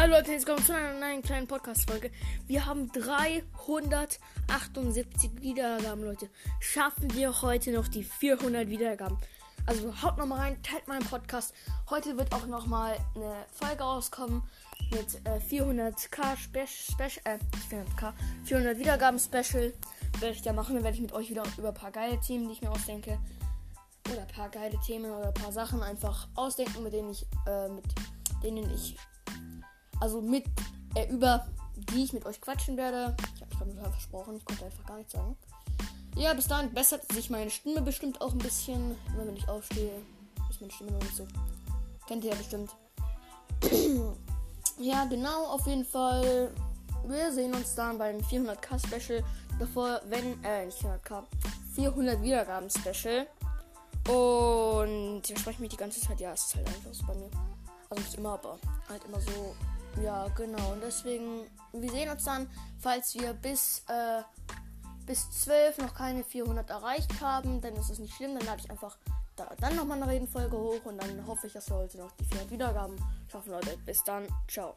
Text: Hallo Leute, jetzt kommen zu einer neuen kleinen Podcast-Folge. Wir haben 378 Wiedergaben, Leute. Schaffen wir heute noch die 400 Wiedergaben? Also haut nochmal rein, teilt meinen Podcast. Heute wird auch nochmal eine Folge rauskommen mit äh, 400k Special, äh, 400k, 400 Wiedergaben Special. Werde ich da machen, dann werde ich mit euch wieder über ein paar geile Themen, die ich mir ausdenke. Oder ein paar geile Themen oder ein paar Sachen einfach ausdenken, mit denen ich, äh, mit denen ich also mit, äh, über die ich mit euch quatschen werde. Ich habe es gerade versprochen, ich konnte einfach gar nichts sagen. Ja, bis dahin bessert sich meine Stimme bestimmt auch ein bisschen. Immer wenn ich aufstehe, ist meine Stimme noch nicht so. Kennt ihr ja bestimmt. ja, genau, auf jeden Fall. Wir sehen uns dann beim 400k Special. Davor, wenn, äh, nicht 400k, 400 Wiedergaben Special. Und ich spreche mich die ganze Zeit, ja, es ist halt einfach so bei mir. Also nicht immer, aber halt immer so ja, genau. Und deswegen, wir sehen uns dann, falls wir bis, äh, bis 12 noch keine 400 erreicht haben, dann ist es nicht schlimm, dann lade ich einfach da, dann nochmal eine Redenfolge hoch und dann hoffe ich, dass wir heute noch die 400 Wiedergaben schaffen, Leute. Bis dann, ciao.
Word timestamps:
Hallo 0.00 0.14
Leute, 0.14 0.32
jetzt 0.32 0.46
kommen 0.46 0.64
zu 0.64 0.74
einer 0.74 0.98
neuen 0.98 1.20
kleinen 1.20 1.46
Podcast-Folge. 1.46 2.10
Wir 2.46 2.64
haben 2.64 2.90
378 2.90 5.42
Wiedergaben, 5.42 6.02
Leute. 6.02 6.30
Schaffen 6.58 7.12
wir 7.12 7.42
heute 7.42 7.70
noch 7.72 7.86
die 7.86 8.02
400 8.02 8.70
Wiedergaben? 8.70 9.18
Also 9.66 9.92
haut 10.02 10.16
nochmal 10.16 10.38
rein, 10.38 10.62
teilt 10.62 10.88
meinen 10.88 11.04
Podcast. 11.04 11.52
Heute 11.90 12.16
wird 12.16 12.32
auch 12.32 12.46
nochmal 12.46 12.96
eine 13.14 13.44
Folge 13.52 13.82
rauskommen 13.82 14.42
mit 14.90 15.20
äh, 15.26 15.38
400k 15.38 16.34
Special, 16.34 16.66
äh, 17.24 17.36
400k, 17.70 18.14
400 18.44 18.78
Wiedergaben 18.78 19.18
Special. 19.18 19.74
Werde 20.18 20.34
ich 20.34 20.40
da 20.40 20.54
machen, 20.54 20.76
dann 20.76 20.84
werde 20.84 20.96
ich 20.96 21.02
mit 21.02 21.12
euch 21.12 21.28
wieder 21.28 21.42
über 21.58 21.68
ein 21.68 21.74
paar 21.74 21.90
geile 21.90 22.18
Themen, 22.20 22.46
die 22.46 22.54
ich 22.54 22.62
mir 22.62 22.70
ausdenke. 22.70 23.18
Oder 24.10 24.22
ein 24.22 24.28
paar 24.28 24.48
geile 24.48 24.80
Themen 24.80 25.10
oder 25.10 25.28
ein 25.28 25.34
paar 25.34 25.52
Sachen 25.52 25.82
einfach 25.82 26.26
ausdenken, 26.36 26.84
mit 26.84 26.94
denen 26.94 27.10
ich, 27.10 27.26
äh, 27.46 27.68
mit 27.68 27.84
denen 28.42 28.74
ich 28.74 28.96
also 30.00 30.20
mit, 30.20 30.44
äh, 30.94 31.08
über 31.10 31.46
die 31.76 32.04
ich 32.04 32.12
mit 32.12 32.26
euch 32.26 32.40
quatschen 32.40 32.76
werde. 32.76 33.16
Ich 33.34 33.42
habe 33.42 33.52
es 33.52 33.76
gerade 33.76 33.90
versprochen, 33.90 34.36
ich 34.36 34.44
konnte 34.44 34.64
einfach 34.64 34.86
gar 34.86 34.96
nichts 34.96 35.12
sagen. 35.12 35.36
Ja, 36.16 36.34
bis 36.34 36.48
dahin 36.48 36.72
bessert 36.74 37.10
sich 37.12 37.30
meine 37.30 37.50
Stimme 37.50 37.82
bestimmt 37.82 38.20
auch 38.20 38.32
ein 38.32 38.38
bisschen. 38.38 38.96
Immer 39.14 39.26
wenn 39.26 39.36
ich 39.36 39.48
aufstehe, 39.48 40.02
ist 40.50 40.60
meine 40.60 40.72
Stimme 40.72 40.92
noch 40.92 41.00
nicht 41.00 41.16
so. 41.16 41.26
Kennt 42.06 42.24
ihr 42.24 42.30
ja 42.30 42.36
bestimmt. 42.36 42.70
ja, 44.78 45.04
genau, 45.04 45.46
auf 45.46 45.66
jeden 45.66 45.84
Fall. 45.84 46.52
Wir 47.06 47.32
sehen 47.32 47.54
uns 47.54 47.74
dann 47.74 47.98
beim 47.98 48.18
400k 48.18 48.78
Special. 48.86 49.22
Davor, 49.58 50.00
wenn, 50.08 50.42
äh, 50.44 50.66
nicht 50.66 50.78
400k, 50.78 51.22
400 51.74 52.22
Wiedergaben 52.22 52.68
Special. 52.70 53.26
Und 54.08 55.22
ich 55.28 55.38
spreche 55.38 55.60
mich 55.60 55.70
die 55.70 55.76
ganze 55.76 56.00
Zeit, 56.00 56.20
ja, 56.20 56.32
es 56.32 56.46
ist 56.46 56.56
halt 56.56 56.66
einfach 56.66 56.92
so 56.92 57.06
bei 57.06 57.14
mir. 57.14 57.30
Also 57.90 58.02
nicht 58.02 58.14
immer, 58.16 58.34
aber 58.34 58.58
halt 58.88 59.04
immer 59.04 59.20
so 59.20 59.54
ja, 60.02 60.28
genau. 60.36 60.72
Und 60.72 60.82
deswegen, 60.82 61.46
wir 61.72 61.90
sehen 61.90 62.10
uns 62.10 62.24
dann, 62.24 62.48
falls 62.78 63.14
wir 63.14 63.32
bis, 63.34 63.82
äh, 63.88 64.22
bis 65.06 65.30
12 65.42 65.78
noch 65.78 65.94
keine 65.94 66.24
400 66.24 66.70
erreicht 66.70 67.20
haben, 67.20 67.60
dann 67.60 67.74
ist 67.74 67.90
es 67.90 67.98
nicht 67.98 68.14
schlimm, 68.14 68.34
dann 68.38 68.46
lade 68.46 68.62
ich 68.64 68.70
einfach 68.70 68.96
da, 69.36 69.48
dann 69.60 69.76
nochmal 69.76 70.02
eine 70.02 70.10
Redenfolge 70.10 70.56
hoch 70.56 70.84
und 70.84 70.98
dann 70.98 71.26
hoffe 71.26 71.46
ich, 71.46 71.52
dass 71.52 71.68
wir 71.68 71.76
heute 71.76 71.98
noch 71.98 72.12
die 72.12 72.24
400 72.24 72.50
Wiedergaben 72.50 72.96
schaffen, 73.30 73.50
Leute. 73.50 73.76
Bis 73.84 74.02
dann, 74.04 74.26
ciao. 74.48 74.76